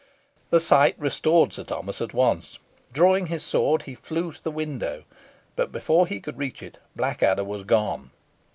The 0.49 0.59
sight 0.59 0.95
restored 0.97 1.53
Sir 1.53 1.63
Thomas 1.63 2.01
at 2.01 2.11
once. 2.11 2.57
Drawing 2.91 3.27
his 3.27 3.43
sword 3.43 3.83
he 3.83 3.93
flew 3.93 4.31
to 4.31 4.43
the 4.43 4.49
window, 4.49 5.03
but 5.55 5.71
before 5.71 6.07
he 6.07 6.19
could 6.19 6.39
reach 6.39 6.63
it 6.63 6.79
Blackadder 6.95 7.43
was 7.43 7.63
gone. 7.65 8.09